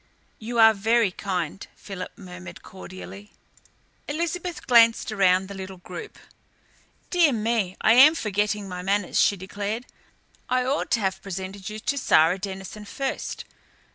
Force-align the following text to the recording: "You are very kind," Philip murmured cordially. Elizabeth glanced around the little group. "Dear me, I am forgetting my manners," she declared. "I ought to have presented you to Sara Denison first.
"You 0.39 0.57
are 0.57 0.73
very 0.73 1.11
kind," 1.11 1.67
Philip 1.75 2.17
murmured 2.17 2.63
cordially. 2.63 3.33
Elizabeth 4.07 4.65
glanced 4.65 5.11
around 5.11 5.47
the 5.47 5.53
little 5.53 5.77
group. 5.77 6.17
"Dear 7.11 7.31
me, 7.31 7.77
I 7.81 7.93
am 7.93 8.15
forgetting 8.15 8.67
my 8.67 8.81
manners," 8.81 9.19
she 9.19 9.37
declared. 9.37 9.85
"I 10.49 10.65
ought 10.65 10.89
to 10.93 11.01
have 11.01 11.21
presented 11.21 11.69
you 11.69 11.77
to 11.77 11.99
Sara 11.99 12.39
Denison 12.39 12.85
first. 12.85 13.45